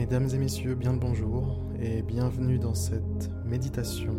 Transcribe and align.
Mesdames 0.00 0.28
et 0.32 0.38
messieurs, 0.38 0.74
bien 0.74 0.94
le 0.94 0.98
bonjour 0.98 1.58
et 1.78 2.00
bienvenue 2.00 2.58
dans 2.58 2.72
cette 2.72 3.30
méditation. 3.44 4.16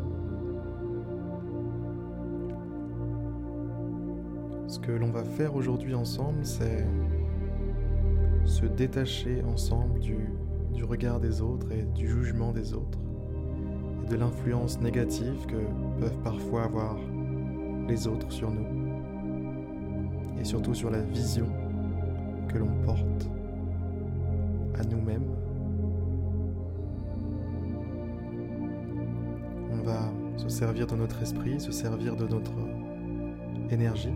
Ce 4.67 4.77
que 4.77 4.91
l'on 4.91 5.09
va 5.09 5.23
faire 5.23 5.55
aujourd'hui 5.55 5.95
ensemble, 5.95 6.45
c'est 6.45 6.85
se 8.45 8.67
détacher 8.67 9.41
ensemble 9.41 9.99
du, 9.99 10.19
regard 10.83 11.19
des 11.19 11.41
autres 11.41 11.71
et 11.71 11.81
du 11.81 12.07
jugement 12.07 12.51
des 12.51 12.75
autres 12.75 12.99
et 14.03 14.07
de 14.07 14.15
l'influence 14.15 14.79
négative 14.81 15.47
que 15.47 15.99
peuvent 15.99 16.21
parfois 16.23 16.65
avoir 16.65 16.99
les 17.87 18.05
autres 18.05 18.31
sur 18.31 18.51
nous 18.51 18.67
et 20.39 20.43
surtout 20.43 20.75
sur 20.75 20.91
la 20.91 21.01
vision 21.01 21.47
que 22.49 22.59
l'on 22.59 22.83
porte 22.85 23.31
à 24.75 24.83
nous-mêmes. 24.83 25.30
Servir 30.61 30.85
de 30.85 30.95
notre 30.95 31.19
esprit, 31.23 31.59
se 31.59 31.71
servir 31.71 32.15
de 32.15 32.27
notre 32.27 32.51
énergie 33.71 34.13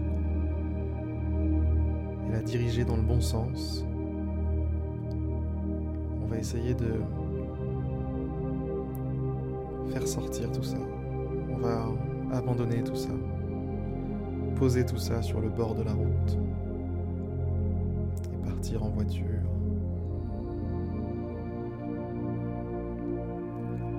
et 2.28 2.32
la 2.32 2.40
diriger 2.44 2.86
dans 2.86 2.98
le 2.98 3.02
bon 3.02 3.20
sens. 3.20 3.84
On 6.24 6.28
va 6.28 6.38
essayer 6.38 6.76
de 6.76 7.02
faire 9.92 10.08
sortir 10.08 10.52
tout 10.52 10.62
ça. 10.62 10.78
On 11.50 11.58
va 11.58 11.88
abandonner 12.32 12.84
tout 12.84 12.96
ça. 12.96 13.10
Poser 14.56 14.86
tout 14.86 15.00
ça 15.00 15.24
sur 15.24 15.42
le 15.42 15.50
bord 15.50 15.74
de 15.74 15.82
la 15.82 15.94
route 15.94 16.38
et 18.32 18.48
partir 18.48 18.84
en 18.84 18.90
voiture. 18.90 19.26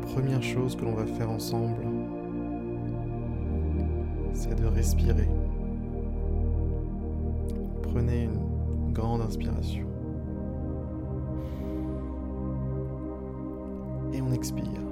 Première 0.03 0.45
chose 0.45 0.77
que 0.77 0.85
l'on 0.85 0.95
va 0.95 1.07
faire 1.07 1.29
ensemble, 1.29 2.06
c'est 4.37 4.55
de 4.55 4.67
respirer. 4.67 5.29
Prenez 7.83 8.25
une 8.25 8.93
grande 8.93 9.23
inspiration. 9.23 9.87
Et 14.13 14.21
on 14.21 14.33
expire. 14.33 14.86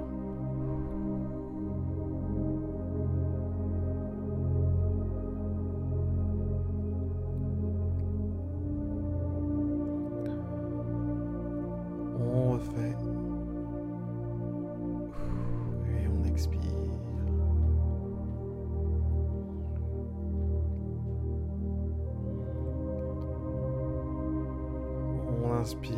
Inspire 25.65 25.97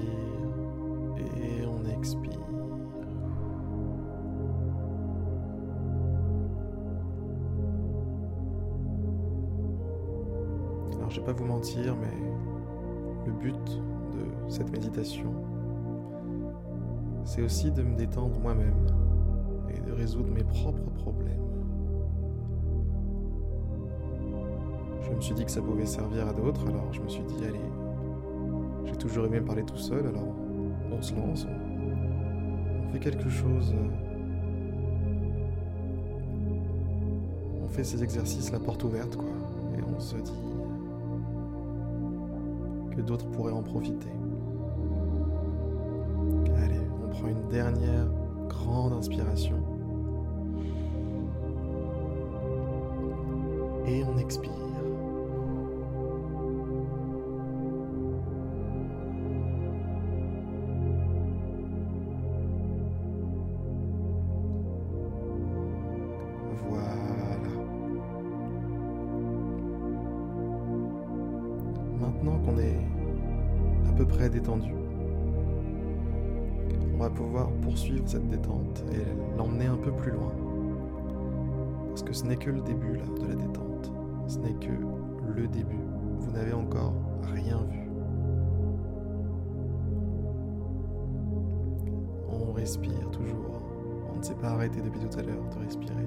et 1.17 1.65
on 1.65 1.83
expire. 1.99 2.39
Alors 10.95 11.09
je 11.09 11.19
vais 11.19 11.25
pas 11.25 11.33
vous 11.33 11.43
mentir, 11.43 11.97
mais 11.97 12.07
le 13.25 13.33
but 13.33 13.81
de 14.13 14.49
cette 14.49 14.71
méditation, 14.71 15.33
c'est 17.25 17.41
aussi 17.41 17.69
de 17.69 17.83
me 17.83 17.97
détendre 17.97 18.39
moi-même 18.39 18.87
et 19.67 19.81
de 19.81 19.91
résoudre 19.91 20.31
mes 20.31 20.45
propres 20.45 20.89
problèmes. 20.91 21.43
Je 25.01 25.11
me 25.11 25.19
suis 25.19 25.35
dit 25.35 25.43
que 25.43 25.51
ça 25.51 25.61
pouvait 25.61 25.85
servir 25.85 26.25
à 26.25 26.31
d'autres, 26.31 26.65
alors 26.69 26.93
je 26.93 27.01
me 27.01 27.09
suis 27.09 27.23
dit, 27.23 27.43
allez, 27.43 27.59
j'ai 28.87 28.95
toujours 28.95 29.25
aimé 29.25 29.41
parler 29.41 29.63
tout 29.63 29.77
seul, 29.77 30.07
alors 30.07 30.33
on 30.91 31.01
se 31.01 31.13
lance, 31.13 31.45
on, 31.45 32.91
fait 32.93 32.99
quelque 32.99 33.29
chose. 33.29 33.75
On 37.63 37.67
fait 37.69 37.83
ces 37.83 38.03
exercices 38.03 38.51
la 38.51 38.59
porte 38.59 38.83
ouverte, 38.83 39.15
quoi, 39.15 39.27
et 39.77 39.81
on 39.83 39.99
se 39.99 40.15
dit 40.15 40.31
que 42.95 43.01
d'autres 43.01 43.27
pourraient 43.27 43.53
en 43.53 43.61
profiter. 43.61 44.07
Allez, 46.63 46.81
on 47.05 47.09
prend 47.09 47.27
une 47.27 47.49
dernière 47.49 48.07
grande 48.47 48.93
inspiration. 48.93 49.57
Et 53.85 54.03
on 54.03 54.17
expire. 54.17 54.66
Ce 82.17 82.23
n'est 82.25 82.35
que 82.35 82.49
le 82.49 82.61
début 82.61 82.95
là 82.95 83.05
de 83.05 83.27
la 83.27 83.35
détente. 83.35 83.91
Ce 84.25 84.39
n'est 84.39 84.55
que 84.55 84.71
le 85.35 85.47
début. 85.47 85.85
Vous 86.17 86.31
n'avez 86.31 86.51
encore 86.51 86.95
rien 87.31 87.61
vu. 87.69 87.87
On 92.27 92.53
respire 92.53 93.11
toujours. 93.11 93.61
On 94.11 94.17
ne 94.17 94.23
s'est 94.23 94.33
pas 94.33 94.47
arrêté 94.47 94.81
depuis 94.81 94.99
tout 94.99 95.19
à 95.19 95.21
l'heure 95.21 95.47
de 95.55 95.59
respirer. 95.63 96.05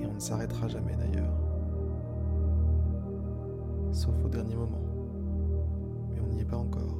Et 0.00 0.06
on 0.06 0.14
ne 0.14 0.18
s'arrêtera 0.18 0.66
jamais 0.66 0.96
d'ailleurs. 0.96 1.38
Sauf 3.92 4.14
au 4.24 4.28
dernier 4.28 4.56
moment. 4.56 4.82
Mais 6.12 6.20
on 6.20 6.34
n'y 6.34 6.40
est 6.40 6.44
pas 6.44 6.56
encore. 6.56 6.98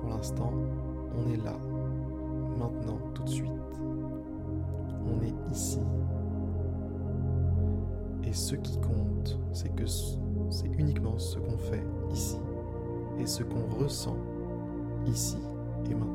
Pour 0.00 0.10
l'instant, 0.10 0.52
on 1.16 1.30
est 1.32 1.36
là, 1.36 1.54
maintenant, 2.56 2.98
tout 3.14 3.22
de 3.22 3.28
suite. 3.28 3.52
On 5.06 5.22
est 5.22 5.34
ici. 5.52 5.80
Et 8.24 8.32
ce 8.32 8.54
qui 8.56 8.78
compte, 8.80 9.38
c'est 9.52 9.74
que 9.74 9.86
c'est 9.86 10.68
uniquement 10.78 11.18
ce 11.18 11.38
qu'on 11.38 11.58
fait 11.58 11.84
ici 12.12 12.38
et 13.18 13.26
ce 13.26 13.42
qu'on 13.42 13.66
ressent 13.82 14.16
ici 15.06 15.38
et 15.90 15.94
maintenant. 15.94 16.14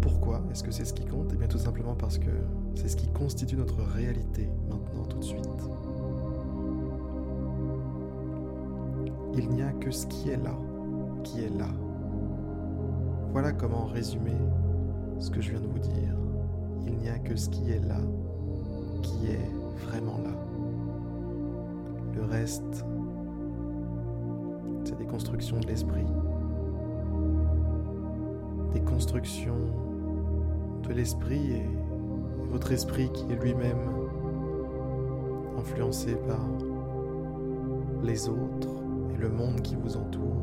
Pourquoi 0.00 0.40
est-ce 0.50 0.62
que 0.62 0.70
c'est 0.70 0.84
ce 0.84 0.94
qui 0.94 1.04
compte? 1.04 1.30
Eh 1.32 1.36
bien 1.36 1.48
tout 1.48 1.58
simplement 1.58 1.94
parce 1.94 2.18
que 2.18 2.30
c'est 2.74 2.88
ce 2.88 2.96
qui 2.96 3.08
constitue 3.08 3.56
notre 3.56 3.82
réalité 3.82 4.48
maintenant, 4.70 5.04
tout 5.04 5.18
de 5.18 5.24
suite. 5.24 5.48
Il 9.34 9.48
n'y 9.50 9.62
a 9.62 9.72
que 9.72 9.90
ce 9.90 10.06
qui 10.06 10.30
est 10.30 10.36
là, 10.36 10.54
qui 11.24 11.40
est 11.40 11.58
là. 11.58 11.68
Voilà 13.32 13.52
comment 13.52 13.86
résumer 13.86 14.36
ce 15.18 15.30
que 15.30 15.40
je 15.40 15.52
viens 15.52 15.60
de 15.60 15.66
vous 15.66 15.78
dire. 15.78 16.14
Il 16.86 16.98
n'y 16.98 17.08
a 17.08 17.18
que 17.18 17.34
ce 17.34 17.48
qui 17.48 17.70
est 17.70 17.80
là, 17.80 18.00
qui 19.02 19.26
est 19.28 19.50
vraiment 19.86 20.18
là. 20.18 20.34
Le 22.14 22.24
reste, 22.24 22.84
c'est 24.84 24.98
des 24.98 25.06
constructions 25.06 25.58
de 25.60 25.66
l'esprit. 25.66 26.04
Des 28.74 28.82
constructions 28.82 29.64
de 30.82 30.92
l'esprit 30.92 31.52
et 31.52 31.68
votre 32.50 32.70
esprit 32.72 33.10
qui 33.12 33.32
est 33.32 33.42
lui-même 33.42 33.80
influencé 35.58 36.16
par 36.28 36.46
les 38.02 38.28
autres 38.28 38.68
et 39.14 39.16
le 39.16 39.30
monde 39.30 39.62
qui 39.62 39.74
vous 39.76 39.96
entoure, 39.96 40.42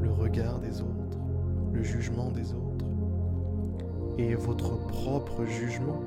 le 0.00 0.10
regard 0.10 0.58
des 0.60 0.80
autres, 0.80 0.93
le 1.74 1.82
jugement 1.82 2.30
des 2.30 2.54
autres 2.54 2.86
et 4.16 4.34
votre 4.36 4.78
propre 4.86 5.44
jugement 5.44 6.00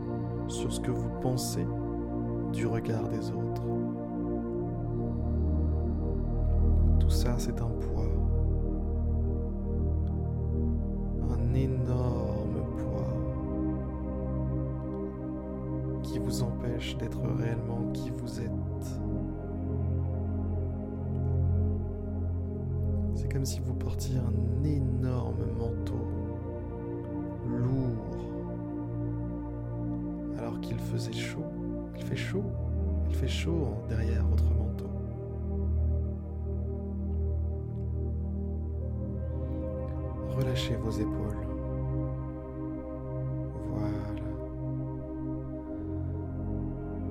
sur 0.47 0.71
ce 0.71 0.79
que 0.79 0.91
vous 0.91 1.09
pensez 1.21 1.65
du 2.53 2.65
regard 2.65 3.07
des 3.09 3.29
autres. 3.31 3.61
Tout 6.99 7.09
ça, 7.09 7.35
c'est 7.37 7.61
un 7.61 7.69
poids. 7.69 8.05
Un 11.29 11.53
énorme 11.53 12.63
poids 12.77 13.13
qui 16.03 16.19
vous 16.19 16.43
empêche 16.43 16.97
d'être 16.97 17.19
réellement 17.37 17.91
qui 17.93 18.09
vous 18.11 18.39
êtes. 18.39 19.06
Comme 23.25 23.45
si 23.45 23.59
vous 23.59 23.73
portiez 23.73 24.17
un 24.17 24.63
énorme 24.63 25.45
manteau 25.57 26.07
lourd 27.47 28.17
alors 30.37 30.59
qu'il 30.61 30.77
faisait 30.77 31.13
chaud. 31.13 31.43
Il 31.95 32.03
fait 32.03 32.15
chaud. 32.15 32.43
Il 33.09 33.15
fait 33.15 33.27
chaud 33.27 33.69
derrière 33.89 34.25
votre 34.27 34.43
manteau. 34.53 34.89
Relâchez 40.37 40.75
vos 40.75 40.91
épaules. 40.91 41.47
Voilà. 43.69 43.87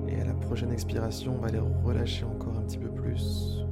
Et 0.07 0.21
à 0.21 0.25
la 0.25 0.33
prochaine 0.33 0.71
expiration, 0.71 1.35
on 1.35 1.41
va 1.41 1.49
les 1.49 1.59
relâcher 1.59 2.25
encore 2.25 2.57
un 2.57 2.61
petit 2.61 2.77
peu 2.77 2.89
plus. 2.89 3.65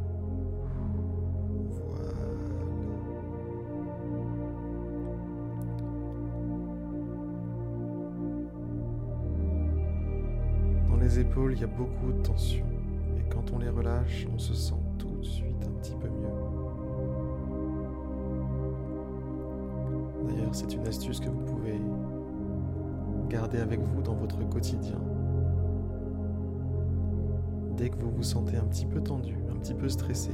Il 11.37 11.59
y 11.59 11.63
a 11.63 11.67
beaucoup 11.67 12.11
de 12.11 12.21
tension. 12.21 12.65
Et 13.17 13.29
quand 13.29 13.51
on 13.51 13.59
les 13.59 13.69
relâche, 13.69 14.25
on 14.33 14.39
se 14.39 14.53
sent 14.53 14.79
tout 14.97 15.17
de 15.17 15.23
suite 15.23 15.65
un 15.65 15.71
petit 15.79 15.95
peu 15.95 16.07
mieux. 16.07 16.29
D'ailleurs, 20.27 20.55
c'est 20.55 20.73
une 20.73 20.87
astuce 20.87 21.19
que 21.19 21.29
vous 21.29 21.43
pouvez 21.43 21.79
garder 23.29 23.59
avec 23.59 23.81
vous 23.81 24.01
dans 24.01 24.15
votre 24.15 24.47
quotidien. 24.49 24.99
Dès 27.75 27.89
que 27.89 27.97
vous 27.97 28.11
vous 28.11 28.23
sentez 28.23 28.55
un 28.55 28.65
petit 28.65 28.85
peu 28.85 29.01
tendu, 29.01 29.35
un 29.51 29.57
petit 29.57 29.73
peu 29.73 29.89
stressé, 29.89 30.31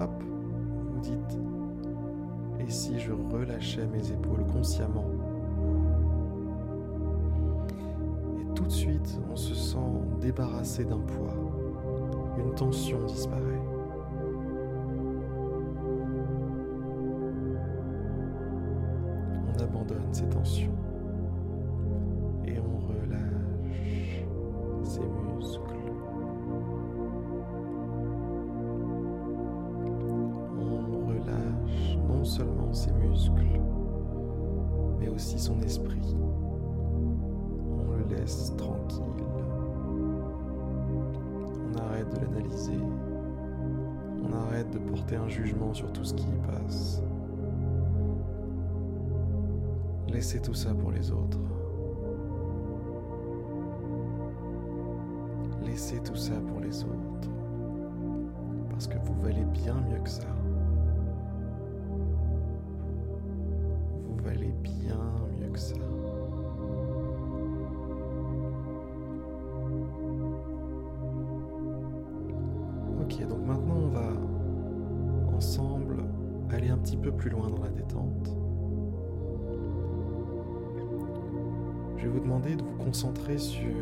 hop, 0.00 0.22
vous 0.92 1.00
dites, 1.00 1.38
et 2.60 2.70
si 2.70 3.00
je 3.00 3.12
relâchais 3.12 3.86
mes 3.88 4.12
épaules 4.12 4.46
consciemment? 4.46 5.15
Tout 8.66 8.72
de 8.72 8.76
suite, 8.78 9.20
on 9.30 9.36
se 9.36 9.54
sent 9.54 9.78
débarrassé 10.20 10.84
d'un 10.84 10.98
poids. 10.98 11.36
Une 12.36 12.52
tension 12.56 12.98
disparaît. 13.06 13.62
On 19.46 19.62
abandonne 19.62 20.12
ces 20.12 20.28
tensions 20.28 20.74
et 22.44 22.58
on 22.58 22.78
relâche 22.88 24.24
ses 24.82 25.00
muscles. 25.00 25.60
On 30.58 31.06
relâche 31.06 31.98
non 32.08 32.24
seulement 32.24 32.72
ses 32.72 32.90
muscles, 32.90 33.60
mais 34.98 35.08
aussi 35.08 35.38
son 35.38 35.60
esprit 35.60 36.16
tranquille. 38.56 39.12
On 41.72 41.78
arrête 41.78 42.08
de 42.10 42.20
l'analyser. 42.20 42.78
On 44.22 44.32
arrête 44.32 44.70
de 44.70 44.78
porter 44.78 45.16
un 45.16 45.28
jugement 45.28 45.72
sur 45.72 45.92
tout 45.92 46.04
ce 46.04 46.14
qui 46.14 46.24
y 46.26 46.38
passe. 46.46 47.02
Laissez 50.08 50.40
tout 50.40 50.54
ça 50.54 50.74
pour 50.74 50.90
les 50.90 51.10
autres. 51.10 51.38
Laissez 55.64 56.00
tout 56.02 56.16
ça 56.16 56.34
pour 56.48 56.60
les 56.60 56.82
autres. 56.84 57.30
Parce 58.70 58.86
que 58.86 58.98
vous 58.98 59.14
valez 59.22 59.44
bien 59.52 59.74
mieux 59.88 60.00
que 60.02 60.10
ça. 60.10 60.35
Vais 82.06 82.12
vous 82.12 82.20
demander 82.20 82.56
de 82.56 82.62
vous 82.62 82.76
concentrer 82.84 83.38
sur 83.38 83.74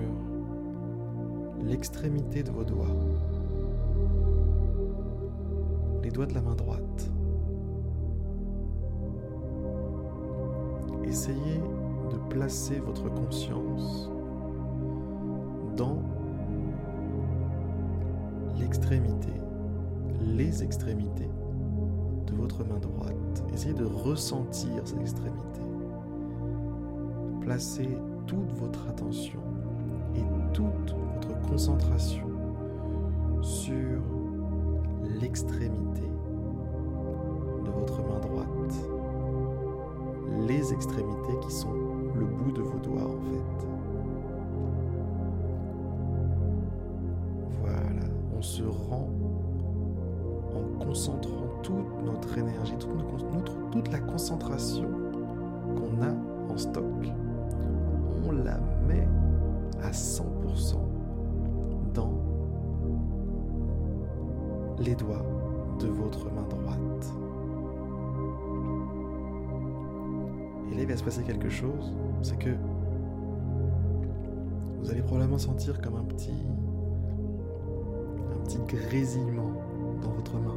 l'extrémité 1.63 2.43
de 2.43 2.51
vos 2.51 2.65
doigts, 2.65 2.95
les 6.03 6.11
doigts 6.11 6.27
de 6.27 6.35
la 6.35 6.43
main 6.43 6.55
droite. 6.55 7.11
Essayez 11.05 11.61
de 12.11 12.17
placer 12.31 12.81
votre 12.81 13.09
conscience 13.09 14.11
dans 15.77 16.03
l'extrémité, 18.59 19.33
les 20.21 20.63
extrémités 20.63 21.31
votre 22.35 22.65
main 22.65 22.79
droite. 22.79 23.45
Essayez 23.53 23.75
de 23.75 23.85
ressentir 23.85 24.71
cette 24.85 25.01
extrémité. 25.01 25.61
Placez 27.41 27.89
toute 28.27 28.53
votre 28.53 28.89
attention 28.89 29.41
et 30.17 30.23
toute 30.53 30.95
votre 30.95 31.41
concentration 31.49 32.29
sur 33.43 34.01
l'extrémité 35.21 36.09
de 37.65 37.71
votre 37.71 37.99
main 38.03 38.21
droite. 38.21 38.49
Les 40.49 40.73
extrémités 40.73 41.39
qui 41.43 41.51
sont 41.53 41.73
le 42.15 42.25
bout 42.25 42.53
de 42.53 42.63
vos 42.63 42.79
doigts 42.79 43.07
en 43.07 43.21
fait. 43.31 43.67
Voilà, 47.61 48.07
on 48.37 48.43
se 48.43 48.63
rend 48.63 49.09
en 50.55 50.85
concentrant 50.85 51.49
toute 51.63 52.05
notre 52.05 52.39
énergie, 52.39 52.75
toute, 52.79 52.95
notre, 53.33 53.71
toute 53.71 53.93
la 53.93 53.99
concentration 53.99 54.89
qu'on 55.77 56.03
a 56.03 56.53
en 56.53 56.57
stock, 56.57 56.85
on 58.27 58.33
la 58.33 58.59
met 58.87 59.07
à 59.83 59.91
100% 59.91 60.77
dans 61.93 62.13
les 64.79 64.95
doigts 64.95 65.25
de 65.79 65.87
votre 65.89 66.31
main 66.31 66.47
droite. 66.49 67.15
Et 70.71 70.75
là, 70.77 70.83
il 70.83 70.89
va 70.89 70.97
se 70.97 71.05
passer 71.05 71.23
quelque 71.23 71.51
chose, 71.51 71.93
c'est 72.23 72.39
que 72.39 72.51
vous 74.81 74.91
allez 74.91 75.03
probablement 75.03 75.39
sentir 75.39 75.81
comme 75.81 75.97
un 75.97 76.05
petit, 76.05 76.45
un 78.33 78.45
petit 78.45 78.59
grésillement 78.67 79.53
dans 80.03 80.11
votre 80.11 80.35
main. 80.39 80.55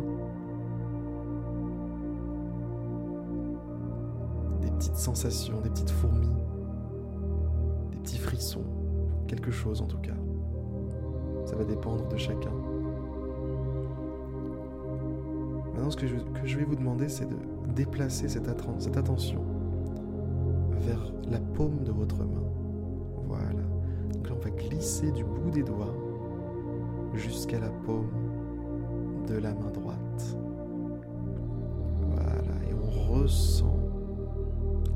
petites 4.77 4.97
sensations, 4.97 5.59
des 5.61 5.69
petites 5.69 5.89
fourmis, 5.89 6.29
frissons, 8.37 8.63
quelque 9.27 9.49
chose 9.49 9.81
en 9.81 9.87
tout 9.87 9.97
cas. 9.97 10.13
Ça 11.45 11.55
va 11.55 11.63
dépendre 11.63 12.07
de 12.07 12.17
chacun. 12.17 12.51
Maintenant, 15.73 15.89
ce 15.89 15.97
que 15.97 16.05
je, 16.45 16.57
vais 16.57 16.63
vous 16.63 16.75
demander, 16.75 17.09
c'est 17.09 17.27
de 17.27 17.35
déplacer 17.75 18.27
cette, 18.27 18.47
cette 18.77 18.97
attention 18.97 19.41
vers 20.81 21.11
la 21.29 21.39
paume 21.39 21.83
de 21.83 21.91
votre 21.91 22.17
main. 22.17 22.43
Voilà. 23.25 23.63
Donc 24.13 24.29
là, 24.29 24.35
on 24.35 24.43
va 24.43 24.49
glisser 24.51 25.11
du 25.11 25.23
bout 25.23 25.49
des 25.49 25.63
doigts 25.63 25.95
jusqu'à 27.15 27.59
la 27.59 27.69
paume 27.69 28.11
de 29.27 29.37
la 29.37 29.53
main 29.53 29.71
droite. 29.71 30.37
Voilà. 32.11 32.53
Et 32.69 32.73
on 32.73 33.13
ressent 33.13 33.79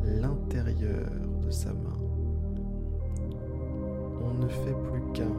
l'intérieur 0.04 1.10
de 1.44 1.50
sa 1.50 1.70
main. 1.74 2.01
On 4.32 4.44
ne 4.44 4.48
fait 4.48 4.76
plus 4.90 5.02
qu'un 5.14 5.32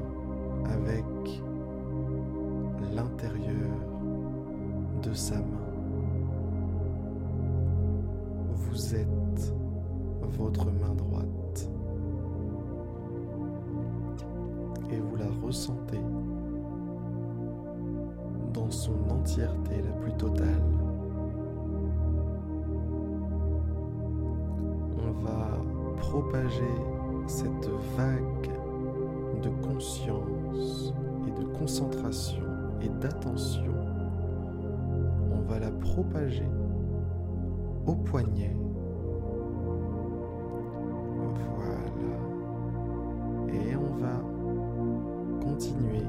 avec 0.70 1.04
l'intérieur 2.94 3.70
de 5.02 5.14
sa 5.14 5.36
main. 5.36 5.42
Vous 8.54 8.94
êtes 8.94 9.54
votre 10.38 10.66
main 10.66 10.94
droite 10.94 11.70
et 14.90 14.98
vous 14.98 15.16
la 15.16 15.30
ressentez 15.42 16.00
dans 18.52 18.70
son 18.70 18.94
entièreté 19.10 19.82
la 19.82 19.92
plus 20.02 20.12
totale. 20.18 20.62
propager 26.12 26.74
cette 27.26 27.70
vague 27.96 28.61
de 29.42 29.48
conscience 29.66 30.94
et 31.26 31.40
de 31.40 31.44
concentration 31.58 32.42
et 32.80 32.88
d'attention 32.88 33.72
va 35.48 35.58
la 35.58 35.70
propager 35.70 36.48
au 37.86 37.94
poignet. 37.94 38.56
Voilà. 41.56 41.82
Et 43.52 43.76
on 43.76 43.96
va 43.96 45.44
continuer 45.44 46.06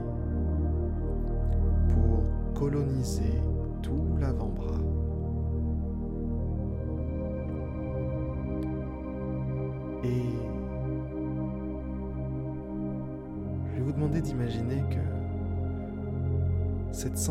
pour 1.89 2.23
coloniser 2.53 3.41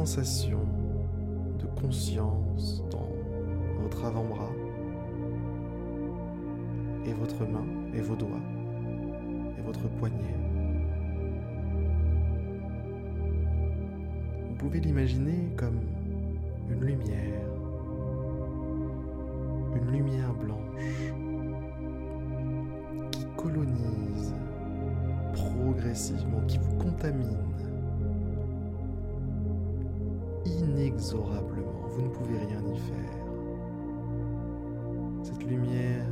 sensation 0.05 0.59
de 1.61 1.81
conscience 1.81 2.83
dans 2.91 3.09
votre 3.81 4.05
avant-bras 4.05 4.51
et 7.07 7.13
votre 7.13 7.47
main 7.47 7.65
et 7.95 8.01
vos 8.01 8.17
doigts 8.17 8.43
et 9.57 9.63
votre 9.63 9.89
poignet. 10.01 10.35
Vous 14.49 14.55
pouvez 14.57 14.81
l'imaginer 14.81 15.53
comme 15.57 15.79
une 16.69 16.81
lumière, 16.81 17.47
une 19.77 19.93
lumière 19.93 20.35
blanche 20.35 21.13
qui 23.13 23.25
colonise 23.37 24.35
progressivement, 25.33 26.41
qui 26.49 26.59
vous 26.59 26.75
contamine 26.79 27.53
Vous 30.97 32.03
ne 32.03 32.09
pouvez 32.09 32.39
rien 32.39 32.61
y 32.73 32.79
faire. 32.79 33.13
Cette 35.23 35.45
lumière 35.45 36.07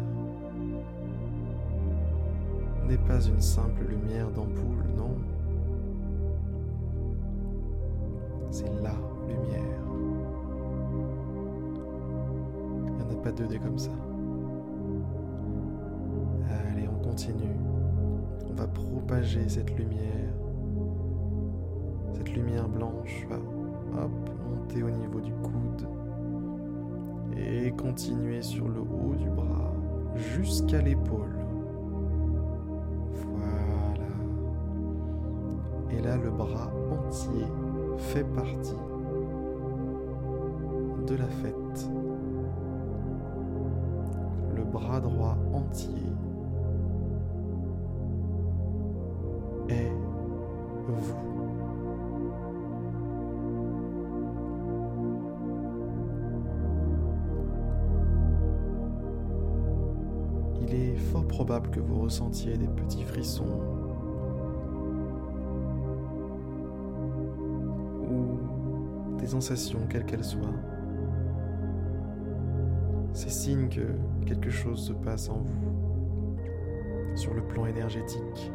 n'est 2.86 2.98
pas 2.98 3.20
une 3.20 3.40
simple 3.40 3.84
lumière 3.88 4.30
d'ampoule, 4.30 4.84
non. 4.96 5.16
C'est 8.50 8.68
la 8.82 8.94
lumière. 9.28 9.80
Il 12.86 12.92
n'y 12.92 13.02
en 13.02 13.10
a 13.10 13.22
pas 13.22 13.32
deux 13.32 13.46
des 13.46 13.58
comme 13.58 13.78
ça. 13.78 13.92
Allez, 16.50 16.88
on 16.88 17.04
continue. 17.04 17.56
On 18.50 18.54
va 18.54 18.66
propager 18.66 19.48
cette 19.48 19.76
lumière. 19.78 20.34
Cette 22.14 22.32
lumière 22.34 22.68
blanche 22.68 23.26
va 23.30 23.36
hop, 23.96 24.30
monter 24.48 24.82
au 24.82 24.90
niveau 24.90 25.20
du 25.20 25.32
coude 25.32 25.88
et 27.36 27.70
continuer 27.72 28.42
sur 28.42 28.68
le 28.68 28.80
haut 28.80 29.14
du 29.14 29.28
bras 29.30 29.72
jusqu'à 30.14 30.80
l'épaule. 30.80 31.38
Voilà. 33.14 34.10
Et 35.90 36.00
là, 36.02 36.16
le 36.16 36.30
bras 36.30 36.70
entier 36.90 37.46
fait 37.98 38.24
partie 38.24 38.76
de 41.06 41.14
la 41.14 41.28
fête. 41.28 41.90
Le 44.54 44.64
bras 44.64 45.00
droit 45.00 45.36
entier 45.52 45.99
que 61.58 61.80
vous 61.80 62.00
ressentiez 62.00 62.56
des 62.56 62.68
petits 62.68 63.02
frissons. 63.02 63.60
Ou 68.08 69.16
des 69.18 69.26
sensations, 69.26 69.80
quelles 69.88 70.04
qu'elles 70.04 70.24
soient. 70.24 70.54
C'est 73.12 73.30
signe 73.30 73.68
que 73.68 73.96
quelque 74.26 74.50
chose 74.50 74.80
se 74.80 74.92
passe 74.92 75.28
en 75.28 75.38
vous, 75.38 76.36
sur 77.16 77.34
le 77.34 77.42
plan 77.42 77.66
énergétique, 77.66 78.52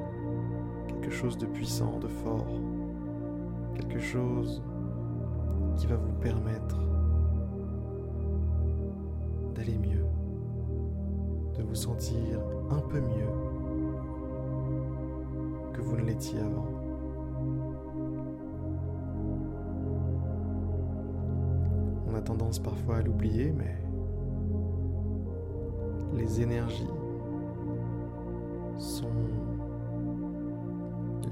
quelque 0.87 1.11
chose 1.11 1.37
de 1.37 1.45
puissant, 1.45 1.99
de 1.99 2.07
fort, 2.07 2.61
quelque 3.75 3.99
chose 3.99 4.63
qui 5.75 5.87
va 5.87 5.97
vous 5.97 6.13
permettre 6.21 6.79
d'aller 9.53 9.77
mieux 9.77 10.04
de 11.57 11.63
vous 11.63 11.75
sentir 11.75 12.39
un 12.69 12.79
peu 12.79 12.99
mieux 12.99 13.31
que 15.73 15.81
vous 15.81 15.95
ne 15.97 16.03
l'étiez 16.03 16.39
avant. 16.39 16.67
On 22.07 22.15
a 22.15 22.21
tendance 22.21 22.59
parfois 22.59 22.97
à 22.97 23.01
l'oublier, 23.01 23.51
mais 23.51 23.75
les 26.13 26.41
énergies 26.41 26.89
sont 28.77 29.07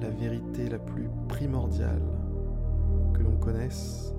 la 0.01 0.10
vérité 0.10 0.68
la 0.70 0.80
plus 0.80 1.10
primordiale 1.27 2.01
que 3.13 3.22
l'on 3.22 3.38
connaisse 3.38 4.13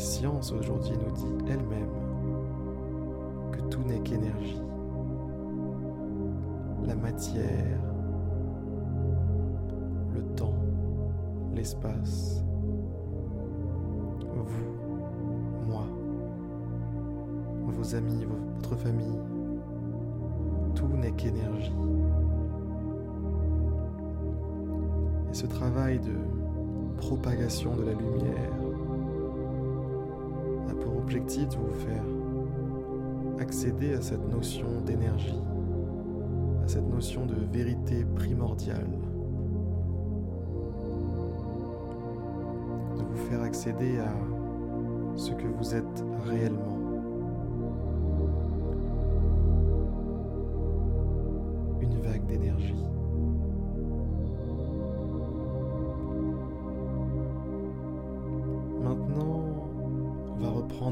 science 0.00 0.50
aujourd'hui 0.52 0.92
nous 0.92 1.12
dit 1.12 1.52
elle-même 1.52 1.90
que 3.52 3.60
tout 3.68 3.82
n'est 3.82 4.00
qu'énergie. 4.00 4.62
La 6.86 6.96
matière, 6.96 7.78
le 10.14 10.22
temps, 10.34 10.56
l'espace, 11.54 12.42
vous, 14.34 15.68
moi, 15.68 15.84
vos 17.66 17.94
amis, 17.94 18.24
votre 18.24 18.76
famille, 18.76 19.18
tout 20.74 20.88
n'est 20.88 21.12
qu'énergie. 21.12 21.74
Et 25.30 25.34
ce 25.34 25.46
travail 25.46 25.98
de 25.98 26.16
propagation 26.96 27.76
de 27.76 27.84
la 27.84 27.92
lumière 27.92 28.69
objectif 31.10 31.48
de 31.48 31.56
vous 31.56 31.74
faire 31.74 32.04
accéder 33.40 33.94
à 33.94 34.00
cette 34.00 34.24
notion 34.30 34.80
d'énergie, 34.86 35.42
à 36.62 36.68
cette 36.68 36.88
notion 36.88 37.26
de 37.26 37.34
vérité 37.52 38.04
primordiale, 38.14 38.86
de 42.96 43.02
vous 43.02 43.28
faire 43.28 43.42
accéder 43.42 43.98
à 43.98 44.14
ce 45.16 45.32
que 45.32 45.48
vous 45.48 45.74
êtes 45.74 46.04
réellement. 46.26 46.78
Une 51.80 52.00
vague 52.02 52.24
d'énergie. 52.26 52.84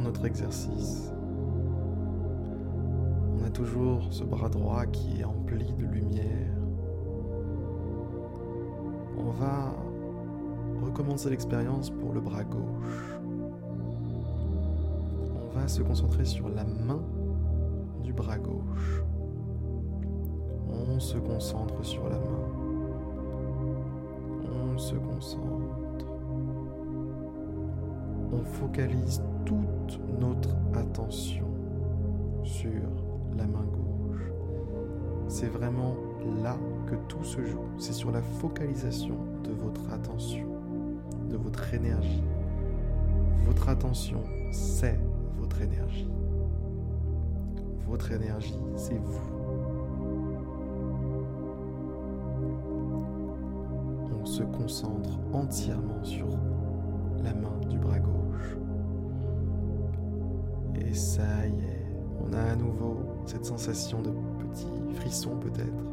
Notre 0.01 0.25
exercice. 0.25 1.13
On 3.39 3.45
a 3.45 3.51
toujours 3.51 4.07
ce 4.11 4.25
bras 4.25 4.49
droit 4.49 4.87
qui 4.87 5.21
est 5.21 5.25
empli 5.25 5.73
de 5.79 5.87
lumière. 5.87 6.55
On 9.19 9.31
va 9.31 9.75
recommencer 10.85 11.31
l'expérience 11.31 11.91
pour 11.91 12.13
le 12.13 12.21
bras 12.21 12.45
gauche. 12.45 13.19
On 15.35 15.59
va 15.59 15.69
se 15.69 15.83
concentrer 15.83 16.25
sur 16.25 16.49
la 16.49 16.65
main 16.65 17.01
du 18.03 18.13
bras 18.13 18.39
gauche. 18.39 19.03
On 20.69 20.99
se 21.01 21.19
concentre 21.19 21.85
sur 21.85 22.09
la 22.09 22.19
main. 22.19 22.49
On 24.53 24.79
se 24.79 24.95
concentre. 24.95 26.07
On 28.33 28.45
focalise 28.45 29.23
toute 29.49 29.99
notre 30.21 30.55
attention 30.75 31.47
sur 32.45 32.71
la 33.35 33.47
main 33.47 33.65
gauche. 33.65 34.21
C'est 35.27 35.47
vraiment 35.47 35.97
là 36.43 36.59
que 36.87 36.95
tout 37.09 37.25
se 37.25 37.43
joue. 37.47 37.65
C'est 37.79 37.95
sur 37.95 38.11
la 38.11 38.21
focalisation 38.21 39.17
de 39.45 39.53
votre 39.53 39.91
attention, 39.91 40.47
de 41.31 41.37
votre 41.39 41.73
énergie. 41.73 42.23
Votre 43.47 43.71
attention, 43.71 44.23
c'est 44.53 44.99
votre 45.39 45.63
énergie. 45.63 46.11
Votre 47.87 48.13
énergie, 48.13 48.59
c'est 48.77 48.99
vous. 48.99 49.19
On 54.21 54.27
se 54.27 54.43
concentre 54.43 55.19
entièrement 55.33 56.05
sur 56.05 56.29
la 57.25 57.33
main 57.33 57.59
du 57.71 57.79
bras 57.79 57.99
gauche. 57.99 58.28
Et 60.89 60.95
ça 60.95 61.23
y 61.47 61.61
est, 61.61 61.87
on 62.19 62.33
a 62.33 62.53
à 62.53 62.57
nouveau 62.57 62.97
cette 63.27 63.45
sensation 63.45 64.01
de 64.01 64.11
petit 64.39 64.95
frisson 64.95 65.37
peut-être, 65.37 65.85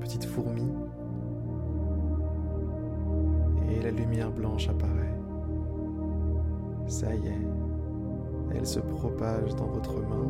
petite 0.00 0.24
fourmi. 0.24 0.66
Et 3.70 3.80
la 3.80 3.92
lumière 3.92 4.32
blanche 4.32 4.68
apparaît. 4.68 5.14
Ça 6.88 7.14
y 7.14 7.28
est, 7.28 7.46
elle 8.56 8.66
se 8.66 8.80
propage 8.80 9.54
dans 9.54 9.66
votre 9.66 10.00
main. 10.00 10.26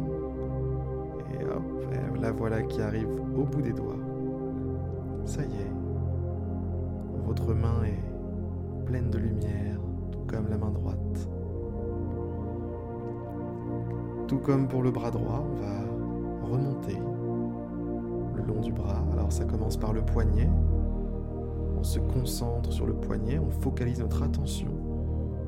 Et 1.32 1.44
hop, 1.44 2.20
la 2.20 2.32
voilà 2.32 2.62
qui 2.62 2.82
arrive 2.82 3.08
au 3.38 3.44
bout 3.44 3.62
des 3.62 3.72
doigts. 3.72 3.96
Ça 5.24 5.42
y 5.42 5.54
est, 5.54 5.72
votre 7.24 7.54
main 7.54 7.84
est 7.84 8.84
pleine 8.84 9.08
de 9.08 9.18
lumière, 9.18 9.80
tout 10.10 10.24
comme 10.26 10.48
la 10.50 10.58
main 10.58 10.70
droite. 10.70 10.97
Tout 14.28 14.38
comme 14.38 14.68
pour 14.68 14.82
le 14.82 14.90
bras 14.90 15.10
droit, 15.10 15.42
on 15.42 15.54
va 15.54 16.52
remonter 16.52 16.98
le 18.36 18.42
long 18.42 18.60
du 18.60 18.72
bras. 18.72 19.02
Alors 19.12 19.32
ça 19.32 19.46
commence 19.46 19.78
par 19.78 19.94
le 19.94 20.02
poignet. 20.02 20.48
On 21.78 21.82
se 21.82 21.98
concentre 21.98 22.70
sur 22.70 22.86
le 22.86 22.92
poignet, 22.92 23.38
on 23.38 23.50
focalise 23.50 24.00
notre 24.00 24.22
attention 24.22 24.68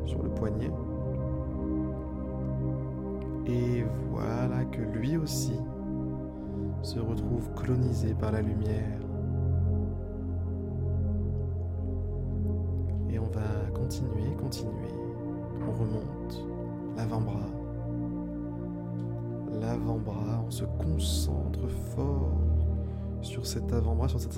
sur 0.07 0.23
le 0.23 0.31
poignet. 0.31 0.71
Et 3.47 3.85
voilà 4.11 4.65
que 4.65 4.81
lui 4.81 5.19
aussi 5.19 5.61
se 6.83 6.99
retrouve 6.99 7.51
colonisé 7.55 8.15
par 8.15 8.33
la 8.33 8.41
lumière. 8.41 9.10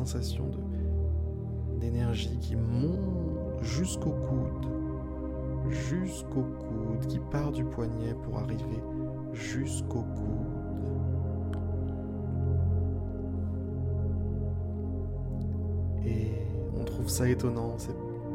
Sensation 0.04 0.50
d'énergie 1.78 2.36
qui 2.40 2.56
monte 2.56 3.62
jusqu'au 3.62 4.10
coude, 4.10 4.66
jusqu'au 5.70 6.42
coude, 6.42 7.06
qui 7.06 7.20
part 7.30 7.52
du 7.52 7.64
poignet 7.64 8.14
pour 8.24 8.38
arriver 8.38 8.82
jusqu'au 9.32 10.02
coude. 10.02 11.36
Et 16.04 16.32
on 16.76 16.82
trouve 16.82 17.08
ça 17.08 17.28
étonnant, 17.28 17.76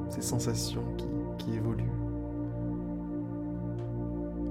ces, 0.10 0.22
sensations 0.22 0.86
qui, 0.96 1.06
qui 1.38 1.54
évoluent. 1.54 1.84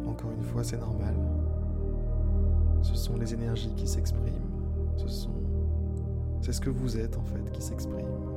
Encore 0.07 0.33
une 0.33 0.45
fois, 0.45 0.63
c'est 0.63 0.79
normal. 0.79 1.15
Ce 2.83 2.95
sont 2.95 3.17
les 3.17 3.33
énergies 3.33 3.73
qui 3.75 3.89
s'expriment. 3.89 4.27
Ce 4.99 5.09
sont. 5.09 5.36
C'est 6.43 6.53
ce 6.53 6.61
que 6.61 6.71
vous 6.71 6.97
êtes 6.99 7.17
en 7.17 7.25
fait 7.25 7.51
qui 7.53 7.63
s'exprime. 7.63 8.36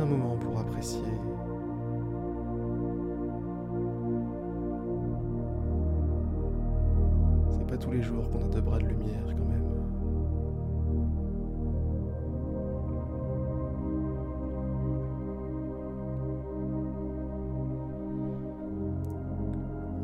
Un 0.00 0.06
moment 0.06 0.36
pour 0.36 0.58
apprécier. 0.58 1.00
C'est 7.50 7.66
pas 7.68 7.76
tous 7.76 7.92
les 7.92 8.02
jours 8.02 8.28
qu'on 8.30 8.42
a 8.42 8.48
deux 8.48 8.62
bras 8.62 8.78
de 8.78 8.86
lumière 8.86 9.22
quand 9.28 9.44
même. 9.44 9.68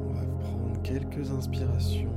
On 0.06 0.12
va 0.12 0.24
prendre 0.38 0.82
quelques 0.82 1.32
inspirations 1.32 2.07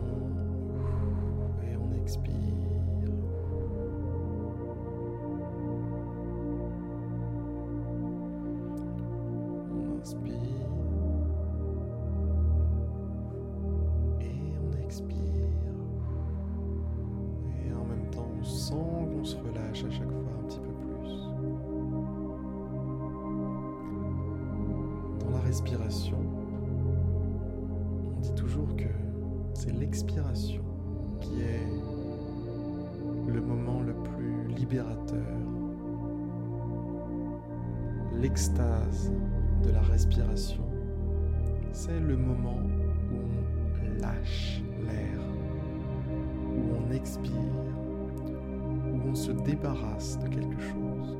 à 19.86 19.90
chaque 19.90 20.12
fois 20.12 20.32
un 20.40 20.44
petit 20.48 20.60
peu 20.60 20.74
plus. 20.74 21.12
Dans 25.20 25.32
la 25.32 25.40
respiration, 25.40 26.18
on 28.16 28.20
dit 28.20 28.34
toujours 28.36 28.76
que 28.76 28.86
c'est 29.54 29.72
l'expiration 29.72 30.62
qui 31.20 31.42
est 31.42 31.68
le 33.28 33.42
moment 33.42 33.82
le 33.82 33.94
plus 33.94 34.48
libérateur. 34.56 35.38
L'extase 38.20 39.12
de 39.64 39.72
la 39.72 39.82
respiration, 39.82 40.64
c'est 41.72 42.00
le 42.00 42.18
moment 42.18 42.60
où 43.12 43.16
on 43.16 44.02
lâche 44.02 44.62
l'air, 44.86 45.20
où 46.56 46.76
on 46.78 46.92
expire, 46.92 47.61
on 49.12 49.16
se 49.16 49.32
débarrasse 49.32 50.18
de 50.20 50.28
quelque 50.30 50.60
chose. 50.62 51.18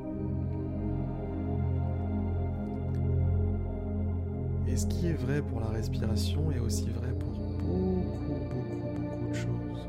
Et 4.66 4.76
ce 4.76 4.86
qui 4.86 5.08
est 5.08 5.12
vrai 5.12 5.42
pour 5.42 5.60
la 5.60 5.66
respiration 5.66 6.50
est 6.50 6.58
aussi 6.58 6.88
vrai 6.88 7.12
pour 7.18 7.28
beaucoup, 7.28 8.02
beaucoup, 8.26 8.62
beaucoup 8.98 9.28
de 9.28 9.34
choses. 9.34 9.88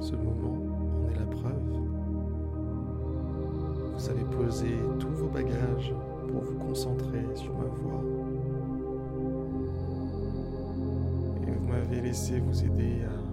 Ce 0.00 0.16
moment 0.16 0.58
en 1.04 1.10
est 1.12 1.18
la 1.18 1.26
preuve. 1.26 1.62
Vous 3.94 4.10
avez 4.10 4.24
posé 4.36 4.68
tous 4.98 5.10
vos 5.10 5.28
bagages 5.28 5.94
pour 6.26 6.42
vous 6.42 6.58
concentrer 6.58 7.24
sur 7.36 7.56
ma 7.56 7.66
voix. 7.66 8.15
M'avez 11.88 12.00
laissé 12.00 12.40
vous 12.40 12.64
aider 12.64 13.04
à 13.04 13.25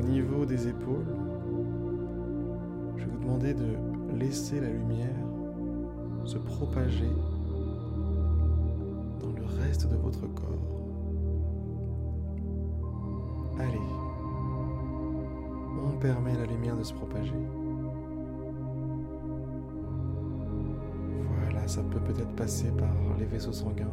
au 0.00 0.02
niveau 0.02 0.46
des 0.46 0.68
épaules, 0.68 1.14
je 2.96 3.04
vais 3.04 3.10
vous 3.10 3.18
demander 3.20 3.54
de 3.54 3.76
laisser 4.18 4.60
la 4.60 4.70
lumière 4.70 5.26
se 6.24 6.38
propager 6.38 7.10
dans 9.20 9.32
le 9.32 9.44
reste 9.62 9.90
de 9.90 9.96
votre 9.96 10.26
corps. 10.34 10.48
Allez, 13.58 13.78
on 15.84 15.98
permet 15.98 16.32
à 16.32 16.38
la 16.38 16.46
lumière 16.46 16.76
de 16.76 16.82
se 16.82 16.94
propager. 16.94 17.34
Voilà, 21.42 21.68
ça 21.68 21.82
peut 21.82 22.00
peut-être 22.00 22.34
passer 22.36 22.70
par 22.70 22.94
les 23.18 23.26
vaisseaux 23.26 23.52
sanguins, 23.52 23.92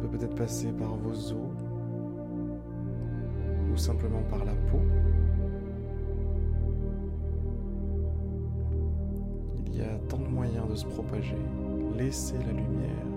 peut 0.00 0.08
peut-être 0.08 0.34
passer 0.34 0.72
par 0.72 0.94
vos 0.96 1.12
os 1.12 1.34
ou 3.72 3.76
simplement 3.76 4.22
par 4.28 4.44
la 4.44 4.52
peau. 4.52 4.80
Il 9.66 9.76
y 9.76 9.82
a 9.82 9.98
tant 10.08 10.18
de 10.18 10.26
moyens 10.26 10.68
de 10.68 10.74
se 10.74 10.86
propager. 10.86 11.36
Laissez 11.96 12.36
la 12.38 12.52
lumière 12.52 13.10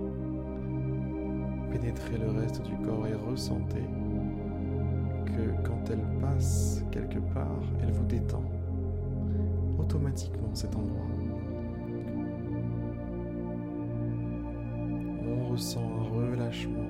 pénétrer 1.72 2.18
le 2.18 2.30
reste 2.40 2.62
du 2.62 2.76
corps 2.86 3.08
et 3.08 3.16
ressentez 3.30 3.88
que 5.26 5.68
quand 5.68 5.90
elle 5.90 6.20
passe 6.22 6.84
quelque 6.92 7.20
part, 7.34 7.64
elle 7.82 7.92
vous 7.92 8.06
détend 8.06 8.44
automatiquement 9.80 10.54
cet 10.54 10.76
endroit. 10.76 11.23
On 15.54 15.56
ressent 15.56 15.82
un 15.84 16.06
relâchement, 16.16 16.90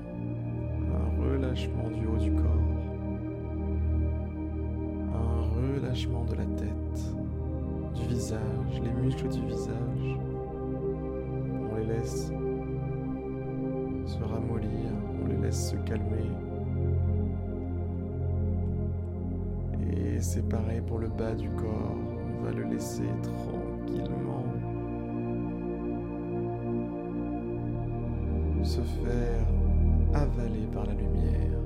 un 0.95 1.21
relâchement 1.21 1.89
du 1.89 2.08
haut 2.08 2.15
du 2.15 2.32
corps, 2.32 2.69
un 5.13 5.41
relâchement 5.52 6.23
de 6.23 6.36
la 6.36 6.45
tête, 6.45 7.13
du 7.93 8.08
visage, 8.08 8.82
les 8.82 8.93
muscles 9.02 9.28
du 9.28 9.41
visage. 9.47 10.17
On 11.69 11.76
les 11.76 11.88
laisse 11.88 12.32
se 14.06 14.23
ramollir, 14.23 14.93
on 15.21 15.28
les 15.28 15.39
laisse 15.39 15.71
se 15.71 15.76
calmer. 15.86 16.32
Et 19.91 20.21
c'est 20.21 20.47
pour 20.88 20.99
le 20.99 21.10
bas 21.10 21.36
du 21.36 21.49
corps, 21.49 21.97
on 22.39 22.43
va 22.45 22.52
le 22.54 22.63
laisser 22.63 23.10
tranquillement 23.23 24.53
se 28.63 28.82
faire 28.82 29.45
avaler 30.13 30.67
par 30.73 30.86
la 30.86 30.93
lumière. 30.93 31.62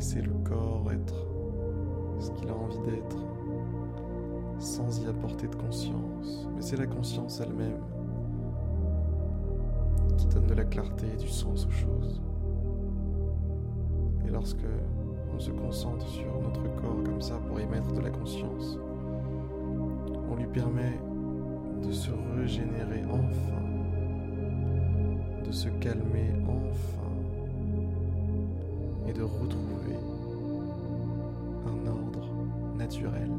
À 0.00 0.02
laisser 0.02 0.22
le 0.22 0.32
corps 0.48 0.90
être 0.92 1.26
ce 2.20 2.30
qu'il 2.30 2.48
a 2.48 2.54
envie 2.54 2.80
d'être 2.90 3.18
sans 4.58 5.02
y 5.02 5.06
apporter 5.06 5.46
de 5.46 5.54
conscience. 5.54 6.48
Mais 6.54 6.62
c'est 6.62 6.78
la 6.78 6.86
conscience 6.86 7.38
elle-même 7.40 7.82
qui 10.16 10.26
donne 10.28 10.46
de 10.46 10.54
la 10.54 10.64
clarté 10.64 11.04
et 11.12 11.16
du 11.18 11.28
sens 11.28 11.66
aux 11.66 11.70
choses. 11.70 12.22
Et 14.26 14.30
lorsque 14.30 14.64
on 15.34 15.38
se 15.38 15.50
concentre 15.50 16.08
sur 16.08 16.32
notre 16.40 16.62
corps 16.76 17.04
comme 17.04 17.20
ça 17.20 17.34
pour 17.46 17.60
y 17.60 17.66
mettre 17.66 17.92
de 17.92 18.00
la 18.00 18.10
conscience, 18.10 18.78
on 20.30 20.34
lui 20.34 20.46
permet 20.46 20.98
de 21.86 21.92
se 21.92 22.10
régénérer 22.38 23.04
enfin, 23.10 23.62
de 25.44 25.52
se 25.52 25.68
calmer 25.68 26.32
enfin 26.48 27.09
et 29.10 29.12
de 29.12 29.22
retrouver 29.22 29.96
un 31.66 31.86
ordre 31.86 32.28
naturel. 32.76 33.30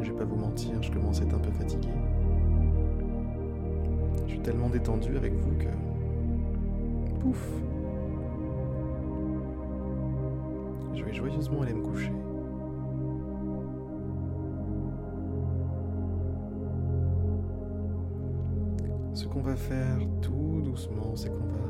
Je 0.00 0.12
vais 0.12 0.18
pas 0.18 0.24
vous 0.24 0.36
mentir, 0.36 0.82
je 0.82 0.92
commence 0.92 1.20
à 1.20 1.24
être 1.24 1.34
un 1.34 1.38
peu 1.38 1.50
fatigué. 1.50 1.88
Je 4.26 4.30
suis 4.30 4.40
tellement 4.40 4.68
détendu 4.68 5.16
avec 5.16 5.34
vous 5.34 5.50
que... 5.58 5.68
Pouf 7.20 7.50
Je 10.94 11.04
vais 11.04 11.12
joyeusement 11.12 11.62
aller 11.62 11.74
me 11.74 11.82
coucher. 11.82 12.12
Ce 19.14 19.26
qu'on 19.26 19.40
va 19.40 19.56
faire 19.56 19.98
tout 20.22 20.60
doucement, 20.64 21.16
c'est 21.16 21.30
qu'on 21.30 21.38
va 21.38 21.68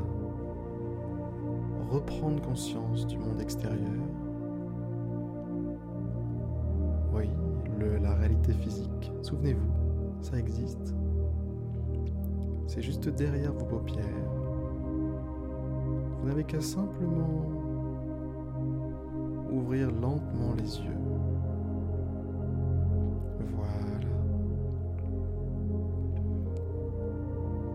reprendre 1.91 2.43
conscience 2.43 3.07
du 3.07 3.17
monde 3.17 3.41
extérieur. 3.41 3.79
Physique. 8.47 9.13
Souvenez-vous, 9.23 9.71
ça 10.23 10.39
existe. 10.39 10.95
C'est 12.67 12.83
juste 12.83 13.09
derrière 13.09 13.53
vos 13.53 13.65
paupières. 13.65 14.05
Vous 16.21 16.29
n'avez 16.29 16.45
qu'à 16.45 16.61
simplement 16.61 17.45
ouvrir 19.51 19.91
lentement 19.91 20.55
les 20.57 20.79
yeux. 20.79 20.99
Voilà. 23.57 24.07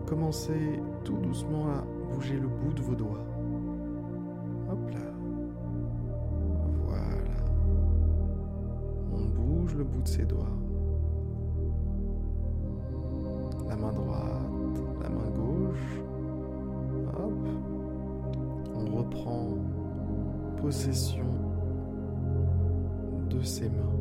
Commencez 0.06 0.80
tout 1.04 1.18
doucement 1.18 1.66
à 1.68 1.84
bouger 2.14 2.38
le 2.38 2.48
bout 2.48 2.72
de 2.74 2.82
vos 2.82 2.94
doigts. 2.94 3.33
De 10.02 10.08
ses 10.08 10.24
doigts. 10.24 10.50
La 13.68 13.76
main 13.76 13.92
droite, 13.92 14.82
la 15.02 15.08
main 15.08 15.30
gauche. 15.30 16.00
On 18.76 18.96
reprend 18.96 19.48
possession 20.60 21.24
de 23.30 23.42
ses 23.42 23.68
mains. 23.68 23.94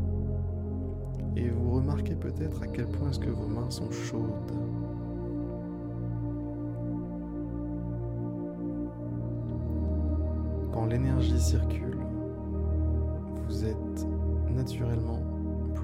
Et 1.36 1.50
vous 1.50 1.72
remarquez 1.72 2.16
peut-être 2.16 2.62
à 2.62 2.68
quel 2.68 2.88
point 2.88 3.10
est-ce 3.10 3.20
que 3.20 3.30
vos 3.30 3.48
mains 3.48 3.70
sont 3.70 3.90
chaudes. 3.92 4.22
Quand 10.72 10.86
l'énergie 10.86 11.40
circule, 11.40 11.98
vous 13.48 13.66
êtes 13.66 14.08
naturellement 14.56 15.20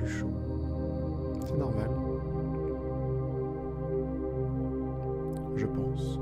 chaud. 0.05 0.31
C'est 1.45 1.57
normal. 1.57 1.89
Je 5.55 5.65
pense. 5.65 6.19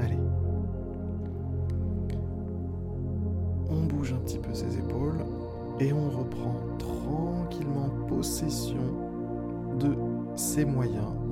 Allez. 0.00 0.18
On 3.70 3.84
bouge 3.86 4.12
un 4.12 4.18
petit 4.18 4.38
peu 4.38 4.52
ses 4.54 4.78
épaules 4.78 5.24
et 5.80 5.92
on 5.92 6.10
reprend 6.10 6.54
tranquillement 6.78 7.90
possession 8.08 8.76
de 9.78 9.96
ses 10.36 10.64
moyens 10.64 11.23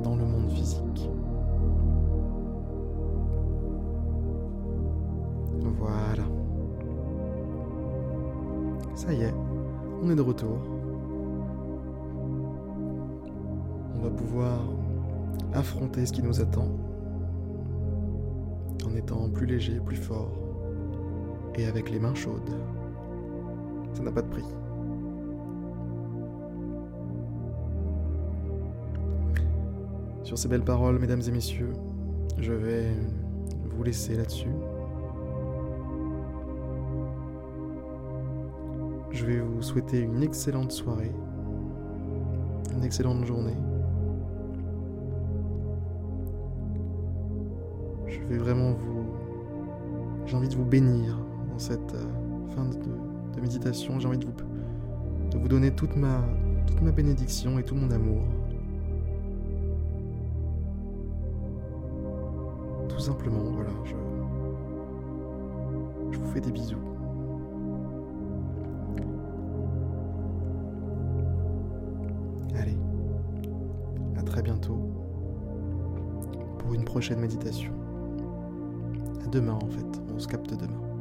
ce 15.94 16.12
qui 16.12 16.22
nous 16.22 16.40
attend 16.40 16.68
en 18.86 18.96
étant 18.96 19.28
plus 19.28 19.46
léger, 19.46 19.78
plus 19.78 19.96
fort 19.96 20.32
et 21.54 21.66
avec 21.66 21.90
les 21.90 22.00
mains 22.00 22.14
chaudes. 22.14 22.50
Ça 23.92 24.02
n'a 24.02 24.10
pas 24.10 24.22
de 24.22 24.28
prix. 24.28 24.44
Sur 30.24 30.38
ces 30.38 30.48
belles 30.48 30.64
paroles, 30.64 30.98
mesdames 30.98 31.20
et 31.28 31.30
messieurs, 31.30 31.74
je 32.38 32.52
vais 32.52 32.86
vous 33.64 33.82
laisser 33.82 34.16
là-dessus. 34.16 34.48
Je 39.10 39.26
vais 39.26 39.40
vous 39.40 39.62
souhaiter 39.62 40.00
une 40.00 40.22
excellente 40.22 40.72
soirée, 40.72 41.12
une 42.74 42.82
excellente 42.82 43.26
journée. 43.26 43.56
Vraiment 48.38 48.72
vous... 48.72 49.06
J'ai 50.26 50.36
envie 50.36 50.48
de 50.48 50.54
vous 50.54 50.64
bénir 50.64 51.18
dans 51.50 51.58
cette 51.58 51.94
euh, 51.94 52.06
fin 52.54 52.64
de, 52.64 53.40
méditation. 53.40 53.98
J'ai 53.98 54.08
envie 54.08 54.18
de 54.18 54.24
vous, 54.24 54.32
de 55.30 55.38
vous 55.38 55.48
donner 55.48 55.72
toute 55.72 55.96
ma, 55.96 56.22
toute 56.66 56.80
ma 56.80 56.92
bénédiction 56.92 57.58
et 57.58 57.64
tout 57.64 57.74
mon 57.74 57.90
amour. 57.90 58.22
Tout 62.88 63.00
simplement, 63.00 63.42
voilà, 63.52 63.70
je, 63.84 63.94
je 66.12 66.18
vous 66.18 66.32
fais 66.32 66.40
des 66.40 66.52
bisous. 66.52 66.76
Allez, 72.54 72.76
à 74.16 74.22
très 74.22 74.42
bientôt 74.42 74.78
pour 76.58 76.74
une 76.74 76.84
prochaine 76.84 77.18
méditation. 77.18 77.72
Demain 79.30 79.58
en 79.62 79.68
fait, 79.68 80.00
on 80.14 80.18
se 80.18 80.26
capte 80.26 80.50
demain. 80.54 80.91